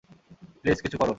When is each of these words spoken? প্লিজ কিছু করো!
প্লিজ 0.61 0.77
কিছু 0.81 0.97
করো! 0.97 1.09